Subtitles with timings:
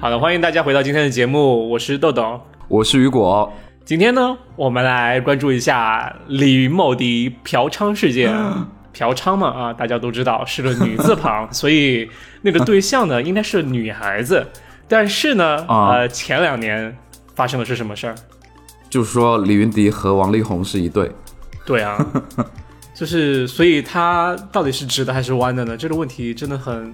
[0.00, 3.52] 好的，欢迎大家回到今天的节目，我是豆豆，我是雨果。
[3.84, 8.34] 今天呢，我们来关注一下李云某的嫖娼事件。
[8.94, 12.08] 嫖娼嘛，啊，大家都知道是个女字旁， 所以
[12.40, 14.46] 那个对象呢，应该是女孩子。
[14.88, 16.96] 但是呢，呃，前两年
[17.34, 18.14] 发生的是什么事儿？
[18.88, 21.12] 就是说李云迪和王力宏是一对。
[21.66, 22.02] 对啊，
[22.96, 25.76] 就是所以他到底是直的还是弯的呢？
[25.76, 26.90] 这个问题真的很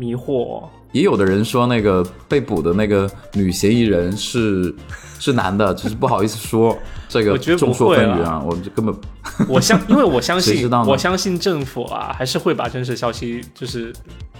[0.00, 0.64] 迷惑。
[0.92, 4.74] 也有的人说，那个被捕的那个女嫌疑人是
[5.20, 6.76] 是男的，只是不好意思说。
[7.10, 8.94] 这个众说纷纭啊，我们就根本
[9.48, 13.92] 我相，因为我相信，我相信政府啊，还是会把真实消息就是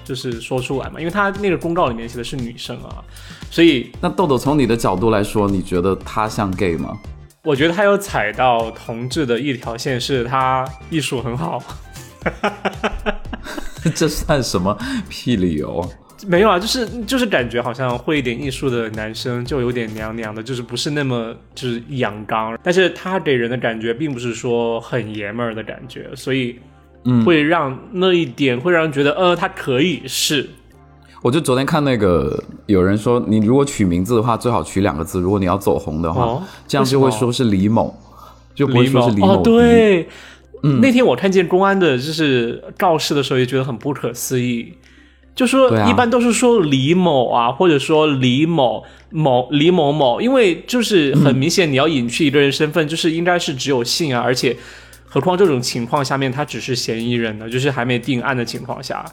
[0.04, 1.00] 就是说出来嘛。
[1.00, 3.02] 因为他那个公告里面写的是女生啊，
[3.50, 6.96] 所以那豆豆从你的角度来说，你觉得他像 gay 吗？
[7.42, 11.60] 我觉得他有踩到同志的一条线，是他艺术很好。
[13.94, 14.76] 这算什么
[15.08, 15.88] 屁理由？
[16.26, 26.58] 没有啊，就是就是感觉好像会一点艺术的男生就有点娘娘的，就是不是那么就是阳刚，但是他给人的感觉并不是说很爷们儿的感觉，所以
[27.04, 30.46] 嗯，会让那一点会让人觉得呃，他可以是。
[31.22, 37.94] 我就昨天看那个有人说，你如果取名字的话，最好取两个字，如果你要走红的话，这样就会说是李某，
[38.54, 39.34] 就不会说是李某。
[39.34, 40.08] 哦，对，
[40.62, 44.74] 嗯，那天我看见公安的就是告示的时候，也觉得很不可思议。
[45.34, 54.54] 就说一般都是说李某啊，或者说李某某李某某，因为就是很明显你要隐去一个人身份，就是应该是只有姓啊，而且
[55.06, 59.04] 何况这种情况下面他只是嫌疑人呢，就是还没定案的情况下，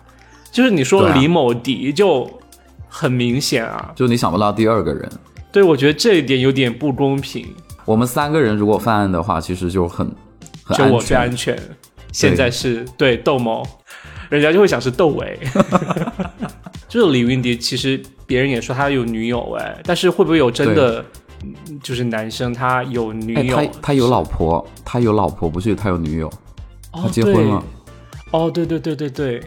[0.51, 2.29] 就是你说李某迪就
[2.89, 5.09] 很明显啊，就你想不到第二个人，
[5.51, 7.45] 对我觉得这一点有点不公平。
[7.85, 10.11] 我们三个人如果犯案的话，其实就很
[10.75, 11.57] 就我最安全。
[12.11, 13.65] 现在是对窦某。
[14.29, 15.39] 人家就会想是窦唯，
[16.89, 17.57] 就是李云迪。
[17.57, 21.05] 其实别人也说他有女友哎，但是会不会有真的
[21.81, 23.55] 就是男生他有女友？
[23.55, 26.29] 他他有老婆，他有老婆，不是他有女友，
[26.91, 27.63] 他结婚了。
[28.31, 29.41] 哦，对对对对对。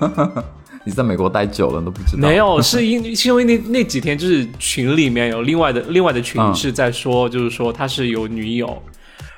[0.84, 2.28] 你在美国待久了都不知道？
[2.28, 8.82] 没有，是因是因为那那几天就是群里面有另外的另外的群是在说，就是说他是有女友。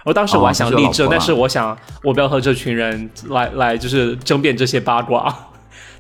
[0.05, 5.35] 我当时我还想立正，但是我想我不要和这群人来来就是争辩这些八卦。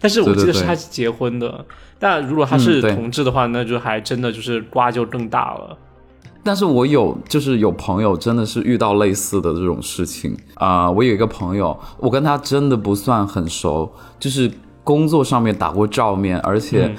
[0.00, 1.64] 但是我记得是他结婚的，
[1.98, 5.76] 但如果他是同志的话，那就还真的就是瓜就更大了。
[6.44, 14.48] 但是我有就是有朋友真的是遇到类似的这种事情啊，我有一个朋友，我跟他真的不算很熟，就是
[14.84, 16.94] 工作上面打过照面，而且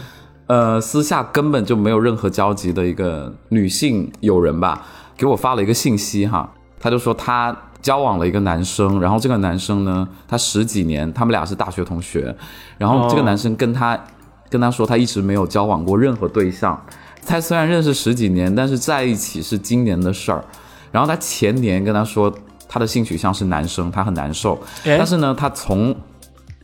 [0.48, 6.52] 呃私下根本就没有任何交集的一个女性友人吧，给我发了一个信息哈。
[6.80, 12.36] 他就说他交往了一个男生，然后这个男生呢，他十几年，他们俩是大学同学，
[12.78, 13.98] 然后这个男生跟他
[14.50, 16.86] 跟他说他一直没有交往过任何对象，
[17.26, 20.44] 他虽然认识十几年，但是在一起是今年的事儿，
[20.92, 22.34] 然后他前年跟他说
[22.68, 25.96] 他的性取向是男生，他很难受，但是呢，他从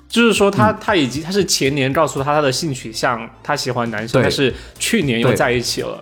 [0.10, 6.02] 就是说他他已经他是前年告诉他他的性取向，他喜欢男生，但是去年又在一起了，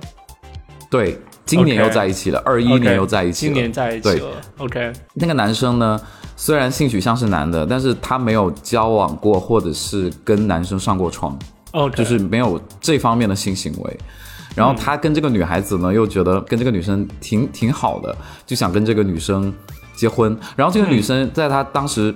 [0.90, 1.20] 对。
[1.46, 3.54] 今年又在一起了，二一年又在一起了。
[3.54, 4.28] 今年在一起了。
[4.58, 6.00] OK，那个男生呢，
[6.36, 11.38] 虽然性取向是男的，但是他没有交往过，或者是跟男生上过床，
[11.74, 14.00] 哦，就是没有这方面的性行为。
[14.56, 18.16] 然后他跟这个女孩子呢，又觉得跟这个女生挺挺好的，
[18.46, 19.54] 就想跟这个女生
[19.96, 20.38] 结婚。
[20.56, 22.14] 然后这个女生在他当时，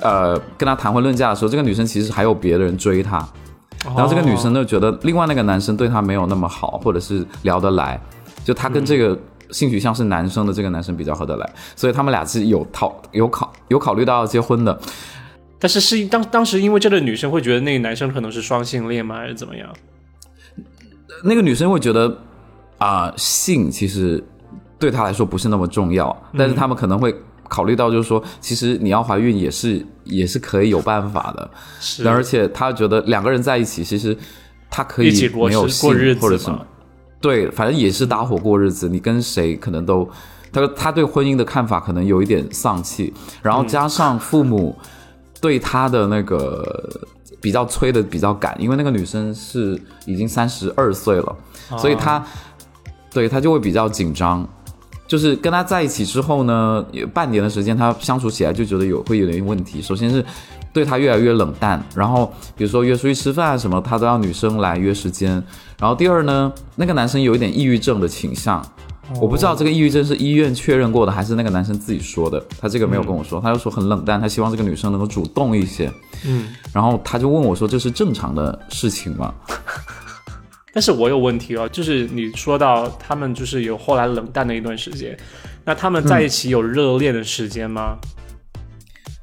[0.00, 3.18] 呃，跟他谈婚论嫁的时候，这个女生其实还有别的人追他。
[3.84, 8.00] 然后这个女生就觉得另外那个男生对她没有那么好，或者是聊得来。
[8.44, 9.18] 就他跟这个
[9.50, 14.78] 性取向是男生的这个男生比较合得来，所以他们俩是有讨有考有考虑到要结婚的。
[15.58, 19.68] 但是是当当时因为这个女生会觉得那个男生可能是双性恋吗，还是怎么样？
[21.24, 22.18] 那个女生会觉得
[22.76, 24.22] 啊，性其实
[24.78, 27.14] 对她来说不是那么重要，但是他们可能会
[27.48, 31.50] 考虑到，就是说，其实你要怀孕也是也是可以有办法的。
[31.80, 34.14] 是，而且她觉得两个人在一起，其实
[34.68, 35.90] 她可以没有性
[36.20, 36.66] 或者什么。
[37.24, 38.86] 对，反正也是搭伙过日子。
[38.86, 40.06] 你跟谁可能都，
[40.52, 44.76] 他说他对婚姻的看法可能有一点丧气，然后加上父母
[45.40, 47.00] 对他的那个
[47.40, 51.36] 比较催的比较赶，因为那个女生是已经三十二岁了，
[51.78, 52.22] 所以他
[53.10, 54.46] 对他就会比较紧张。
[55.06, 59.82] 就是跟他在一起之后呢，有半年的时间，他相处起来就觉得有会有点问题。
[59.82, 60.24] 首先是
[60.72, 65.30] 对他越来越冷淡，然后比如说约出去吃饭什么，他都要女生来约时间。
[65.78, 68.64] 然后第二呢，那个男生有一点抑郁症的倾向，
[69.20, 72.42] 我不知道这个抑郁症是医院确认过的，还是那个男生自己说的。
[72.58, 75.92] 他这个没有跟我说，他就说很冷淡，他希望这个女生能够主动一些。
[76.26, 79.34] 嗯，然后他就问我说：“这是正常的事情吗？”
[80.74, 85.16] 但是我有问题哦，就是你说到他们就是有后来冷淡的一段时间，
[85.64, 87.96] 那他们在一起有热恋的时间吗？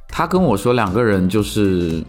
[0.07, 2.03] 他跟我说两个人就是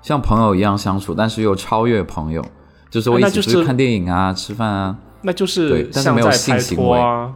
[0.00, 2.44] 像朋友一样相处，但是又超越朋友，
[2.88, 7.34] 就是我一起去看电影啊、吃饭啊，那就是对，但是没有性行为啊。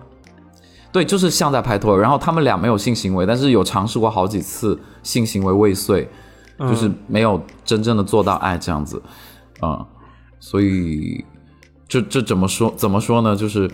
[0.90, 1.98] 对，就是像在拍拖。
[1.98, 6.08] 然后他们俩没有性行为，但是有尝试过好几次性行为未遂，
[6.58, 9.02] 就是没有真正的做到爱这样子，
[9.60, 9.84] 啊，
[10.40, 11.24] 所以
[11.88, 13.34] 这这怎么说怎么说呢？
[13.34, 13.70] 就是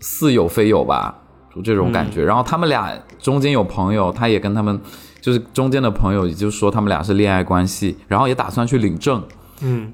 [0.00, 1.14] 似有非有吧，
[1.54, 2.24] 就这种感觉。
[2.24, 4.78] 然后他们俩中间有朋友，他也跟他们
[5.20, 9.22] 就是中间的朋友，也就是说他们俩是恋爱关系，然后也打算去领证，
[9.60, 9.92] 嗯，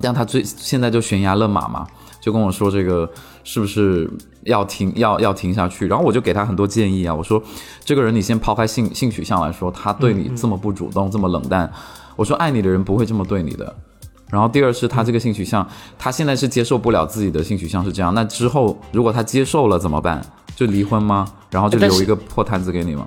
[0.00, 1.86] 但他最现在就悬崖勒马嘛，
[2.20, 3.10] 就跟我说这个
[3.42, 4.08] 是不是？
[4.44, 5.86] 要停，要要停下去。
[5.86, 7.42] 然后我就给他很多建议啊，我说，
[7.84, 11.70] 这个人你先抛开性性取向来说，他对你这么不主动，这么冷淡，
[12.16, 13.76] 我说爱你的人不会这么对你的。
[14.30, 15.66] 然后第二是他这个性取向，
[15.98, 20.24] 他现在是接受不了自己的性取向是这样，那之后如果他接受了怎么办？
[20.56, 21.26] 就离婚吗？
[21.50, 23.06] 然后就留一个破摊子给你吗？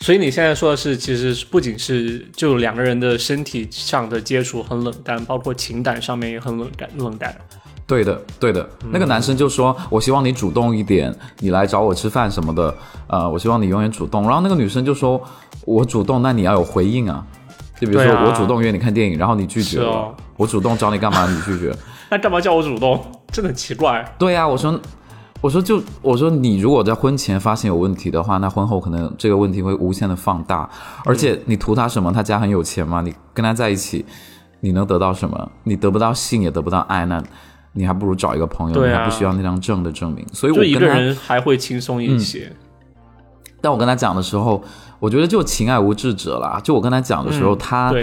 [0.00, 7.34] 所以你现在说的是，其实不仅是就两个人的身体上的接触很冷淡，包括情感上面也很冷淡冷淡。
[7.86, 12.74] 对的，对的，那个男生就说：“我希望你主动一点，你来找我吃饭什么的，
[13.08, 15.20] 呃，我希望你永远主动。”然后那个女生就说
[15.66, 17.26] ：“我主动，那你要有回应啊，
[17.84, 21.74] 就比如说我主动约你看电影，然后你拒绝了，我主动找你干嘛，你拒绝，
[22.08, 23.04] 那干嘛叫我主动？
[23.32, 24.80] 真 的很奇怪。”对呀，我说，
[25.40, 30.70] 我说就我说你如果在婚前发现有问题的话，那婚后可能这个问题会无限的放大，
[31.04, 32.12] 而且你图他什么？
[32.12, 33.00] 他家很有钱吗？
[33.00, 34.04] 你跟他在一起，
[34.60, 35.50] 你能得到什么？
[35.64, 37.22] 你得不到性，也得不到爱，那。
[37.74, 42.52] 你还不如找一个朋友，你还不需要那张证的证明，所以我一个人还会轻松一些。
[43.62, 44.62] 但我跟他讲的时候，
[44.98, 46.60] 我觉得就情爱无智者啦。
[46.62, 47.94] 就我跟他讲的时候，他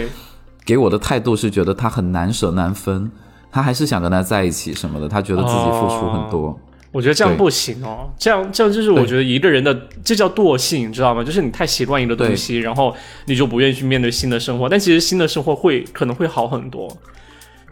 [0.66, 3.12] 给我的态度是觉得他很难舍难分，
[3.52, 6.58] 他还是想跟他在一起什么的，他觉得自己付出很多。
[6.92, 11.24] 我觉得这样不行哦，这样这样就是我觉得一个人的这叫惰性，你知道吗？
[11.24, 12.96] 就是你太习惯一个东西，然后
[13.26, 14.68] 你就不愿意去面对新的生活。
[14.68, 16.90] 但其实新的生活会可能会好很多。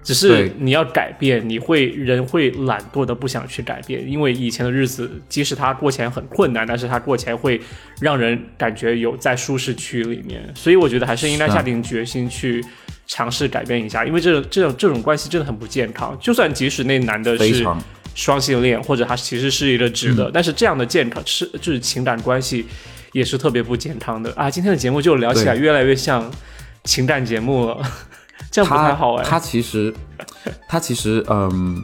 [0.07, 7.59] 只是你要改变，你会人会懒惰的不想去改变，因为以前的日子，即使他过起来很困难，但是他过起来会
[7.99, 12.63] 让人感觉有在舒适区里面，所以我觉得还是应该下定决心去
[13.05, 16.17] 尝试改变一下，因为这这种这种关系真的很不健康。
[16.21, 17.65] 就算即使那男的是
[18.15, 22.65] 双性恋，或者他其实是一个直的，但是这样的健康是就是情感关系
[23.11, 24.49] 也是特别不健康的啊！
[24.49, 26.31] 今天的节目就聊起来越来越像
[26.85, 27.81] 情感节目了。
[28.51, 29.23] 这样不太好哎。
[29.23, 29.93] 他其实，
[30.67, 31.81] 他其实，嗯，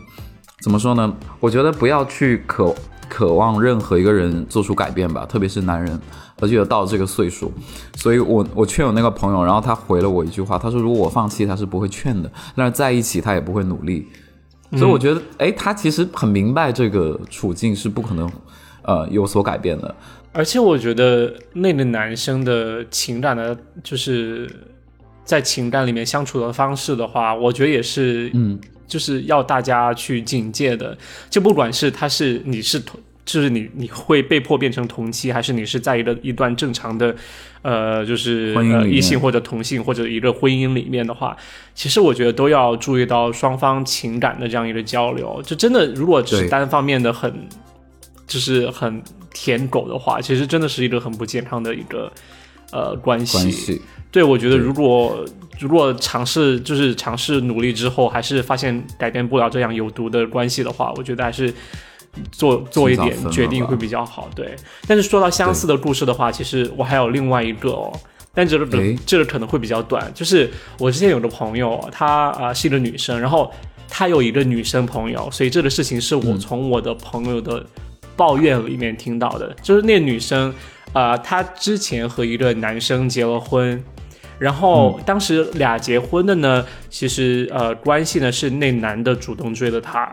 [0.61, 1.13] 怎么说呢？
[1.39, 2.73] 我觉得不要去渴
[3.09, 5.99] 渴望任何一个人做出改变吧，特别是男人，
[6.39, 7.51] 而且到这个岁数。
[7.95, 14.07] 所以我我劝我那个朋友，然后他回了我一句话，他说：“如果我放弃，他是不会劝的；但是在一起，他也不会努力。”
[14.77, 18.31] 所以我觉得，哎，他其实很明白这个处境是不可能，
[18.81, 19.95] 呃，有所改变的。
[20.31, 24.49] 而且我觉得那个男生的情感呢，就是。
[25.25, 30.97] 在情感里面相处的方式的话，我觉得也是，嗯，就是要大家去警戒的。
[31.29, 37.15] 就不管是他是你是同，就是你你会被迫变成同妻，还是你是在一个一段正常的，
[37.61, 41.35] 呃，就是呃异性或者同性或者一个婚姻里面的话，
[41.73, 45.41] 其实我觉得都要注意到双方情感的这样一个交流。
[45.43, 47.33] 就真的如果只是单方面的很，
[48.27, 49.01] 就是很
[49.33, 52.11] 舔狗的话，其实真的是一个很不健康的一个
[52.73, 53.81] 呃关系。
[54.11, 55.25] 对，我觉得如果
[55.59, 61.51] 如果尝试就是尝试努力之后，还是发现改变不了这样有毒的关系的话，我觉得还是
[62.31, 64.29] 做做一点决定会比较好。
[64.35, 64.55] 对，
[64.87, 67.91] 但是说到相似的故事的话，其实我还有另外一个哦，
[68.35, 68.67] 但这个
[69.05, 70.11] 这个可能会比较短。
[70.13, 73.51] 就是我之前有个朋友，她啊是一个女生，然后
[73.89, 77.65] 她有一个女生朋友，所以这个事情是我从我的朋友的
[78.15, 80.53] 抱怨里面听到的，就是那女生
[80.93, 83.83] 啊，她之前和一个男生结了婚。
[84.39, 90.11] 然后当时俩结婚的呢，其实呃关系呢是那男的主动追的她，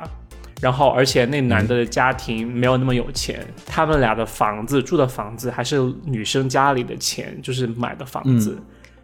[0.60, 8.56] 然后而且那男的家庭没有那么有钱，他们俩的房子住的房子还是女生家里的钱就是买的房子，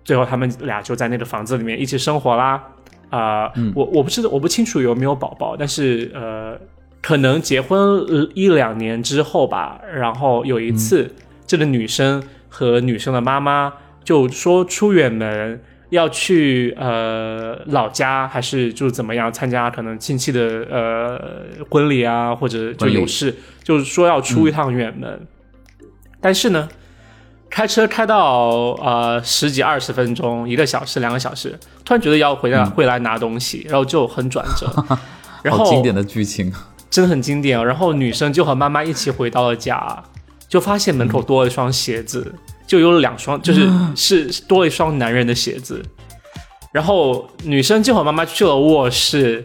[0.04, 2.62] 最后他们俩就在那个房子里面一起生活啦。
[3.08, 6.58] 啊，我我不知道我不清楚有没有宝宝，但是呃
[7.06, 11.08] 可能结婚一两年之后吧，然后有一次
[11.46, 13.72] 这个女生和女生的妈妈。
[14.02, 15.60] 就说出远门
[15.90, 21.20] 要去呃老家，还是就怎么样参加可能亲戚的呃
[21.68, 25.26] 婚礼啊，或者就有事，就是说要出一趟远门。
[26.20, 26.68] 但是呢，
[27.50, 28.48] 开车开到
[28.80, 34.72] 呃十几二十分钟，一个小时两个小时，突然觉得要回来回来拿东西，然后就很转折。
[35.42, 36.52] 然后经典的剧情，
[36.96, 37.62] 真的很经典。
[37.66, 40.02] 然后女生就和妈妈一起回到了家，
[40.48, 42.34] 就发现门口多了一双鞋子，
[42.66, 45.82] 就有两双，就是是多了一双男人的鞋子。
[46.72, 49.44] 然后女生就和妈妈去了卧室，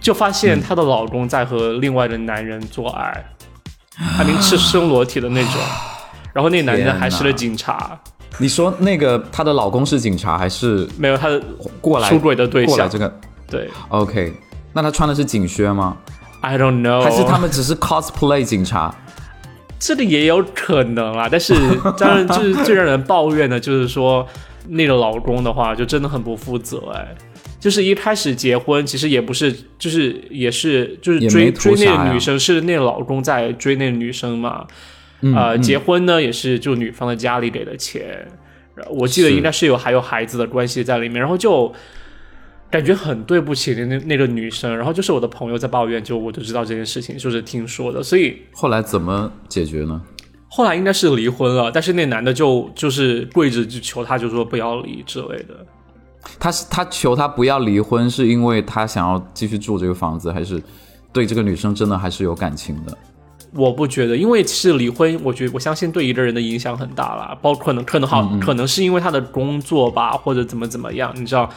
[0.00, 3.24] 就发现她的老公在和另外的男人做爱，
[3.96, 5.54] 还明赤身裸体的那种。
[6.32, 7.98] 然后那男人还是个警察。
[8.38, 11.16] 你说那个她的老公是警察还是没有？
[11.16, 11.42] 他的
[11.80, 13.12] 过来出轨的对象这个
[13.50, 14.32] 对，OK，
[14.72, 15.96] 那他穿的是警靴吗
[16.42, 18.94] ？I don't know，还是他们只是 cosplay 警察？
[19.78, 21.54] 这个也有可能啊，但是
[21.98, 24.24] 当然就是最让人抱怨的就是说
[24.68, 27.08] 那个老公的话就真的很不负责哎，
[27.58, 34.66] 就是一开始结婚其实也不是，就是也是就是追追那个女生是那个老公在追那个女生嘛。
[35.36, 38.26] 呃，结婚呢也是就女方的家里给的钱，
[38.90, 41.72] 我记得应该是有还有孩子的关系在里面，然后就
[42.72, 50.00] 感觉很对不起那那那个女生，然后就是我的朋友在抱怨，就我就知道这件事情，就是听说的，所以后来怎么解决呢？
[50.48, 55.54] 后来应该是离婚了，但是那男的就就是跪着就求他，就说不要离之类的。
[56.38, 60.62] 他是他求他不要离婚，是因为他想要继续住这个房子，还是
[61.12, 62.96] 对这个女生真的还是有感情的？
[63.54, 71.50] 我不觉得，因为其实离婚，我觉我相信对一个人的影响很大啦，包括可能可能好，可能是因为他的工作吧，或者怎么怎么样，你知道，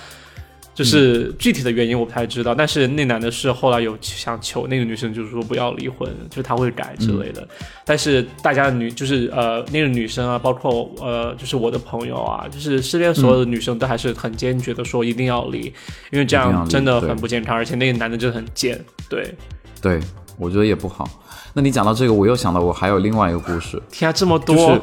[0.76, 2.54] 就是具体的原因我不太知道。
[2.54, 7.48] 但是那男的是后来有想求那个女生，就是说不要离婚，就是他会改之类的。
[7.84, 15.74] 但是大家的女就是呃那个女生啊，包括呃就是我的朋友啊，就是身边所有的女生都还是很坚决的说一定要离，
[16.12, 18.80] 因为这样真的很不健康，而且那个男的就很贱，
[19.10, 19.34] 对，
[19.82, 20.00] 对
[20.38, 21.10] 我觉得也不好。
[21.54, 23.82] 那你讲到这个，我又想到我还有另外一个故事。
[23.90, 24.78] 天啊，这么多！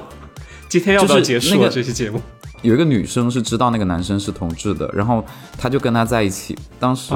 [0.70, 2.18] 今天要不要结束了这期节目？
[2.62, 5.24] 有一个女生是知道那个男生是同志的，然后
[5.58, 6.56] 她就跟他在一起。
[6.80, 7.12] 当时，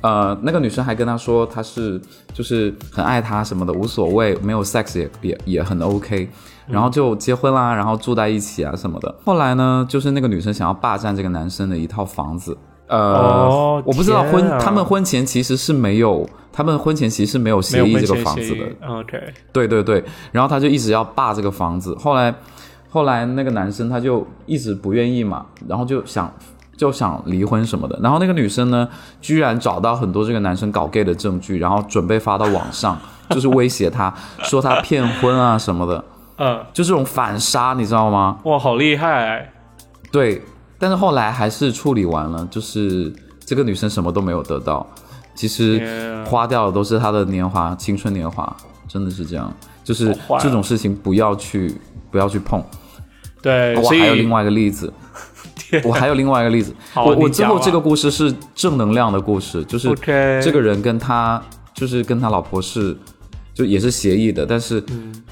[0.00, 2.00] 呃，那个女生还跟他说，她是
[2.32, 6.28] 就是很爱他什么的，无所谓，没有 sex 也也也很 OK。
[6.66, 9.14] 然后就结婚啦，然后住在一起啊什么的。
[9.24, 12.56] 后来呢，就是那个女生想要霸占这个男生的一套房子。
[12.88, 18.66] 呃，我不知道婚他们婚前其实是没有，他们婚前其实是没有协议这个房子的。
[18.86, 19.18] OK，
[19.52, 21.94] 对对对，然后他就一直要霸这个房子。
[21.98, 22.34] 后来，
[22.92, 26.30] 后来那个男生他就一直不愿意嘛，然后就想
[26.76, 27.98] 就想离婚什么的。
[28.02, 28.86] 然后那个女生呢，
[29.20, 32.98] 居然找到很多这个男生搞 gay 的证据，然后准备发到网上，
[33.30, 36.04] 就是威胁他说他骗婚啊什么的。
[36.36, 38.38] 嗯，就这种反杀，你知道吗？
[38.44, 39.50] 哇，好厉害！
[40.10, 40.42] 对。
[40.78, 44.84] 但是后来还是处理完了，就是这个女生什么都没有得到，
[45.32, 45.80] 其实
[46.26, 48.56] 花掉的都是她的年华、青春年华，
[48.88, 49.48] 真的是这样。
[49.84, 51.80] 就是这种事情不要去，
[52.10, 52.60] 不要去碰。
[53.42, 54.92] 对，我还有另外一个例子，
[55.84, 56.74] 我还有另外一个例子。
[56.94, 59.92] 我我最后这个故事是正能量的故事，就是
[60.40, 61.42] 这个人跟他
[61.74, 62.96] 就是跟他老婆是
[63.52, 64.82] 就也是协议的，但是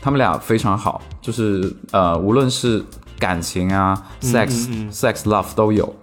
[0.02, 2.84] 他们俩非常好，就是呃无论是。
[3.20, 4.48] 感情啊，sex
[4.90, 5.94] sex love 都有，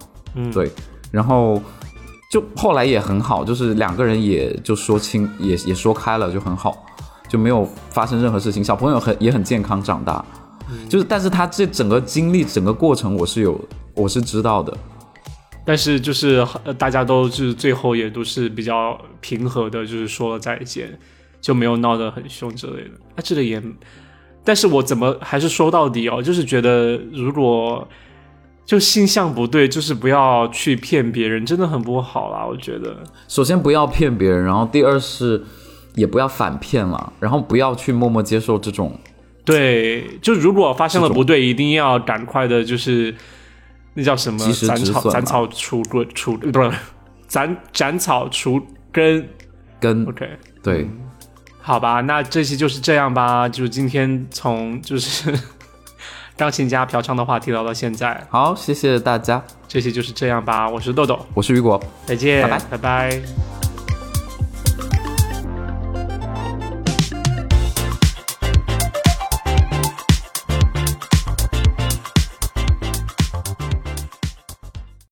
[0.52, 0.70] 对，
[1.10, 1.60] 然后
[2.30, 6.86] 就后来也很好，就是两个人也就说清，也也说开了，就很好，
[7.28, 8.62] 就没有发生任何事情。
[8.62, 10.24] 小朋友很也很健康长大，
[10.88, 13.60] 就是但是他这整个经历整个过程我是有
[13.94, 14.76] 我是知道的，
[15.64, 16.46] 但是就是
[16.78, 20.98] 大家都是最后也都是比较平和的，就是说了再见，
[21.40, 22.90] 就没有闹得很凶之类的。
[23.14, 23.62] 啊，这个也。
[24.44, 27.86] 但是我怎么还是说到底哦，就是觉得如果
[28.64, 32.46] 就心向不对，就是不要去骗别人，真的很不好啦。
[32.46, 32.96] 我觉得，
[33.26, 35.44] 首先不要骗别人，然后第二是
[35.94, 38.98] 也不要反骗了，然后不要去默默接受这种。
[39.52, 43.14] 对，就如果发生了不对，一定要赶快的，就是
[43.94, 44.38] 那叫什么？
[44.66, 46.70] 斩草斩草除根除不是
[47.26, 48.60] 斩斩草除
[48.92, 49.26] 根
[49.80, 50.04] 根。
[50.06, 50.28] OK，
[50.62, 50.86] 对。
[51.60, 53.48] 好吧，那这期就是这样吧。
[53.48, 55.32] 就是今天从就是
[56.36, 58.26] 钢琴家嫖娼的话题聊到现在。
[58.30, 59.42] 好，谢谢大家。
[59.66, 60.68] 这期就是这样吧。
[60.68, 63.57] 我是豆豆，我是雨果，再见，拜拜，拜拜。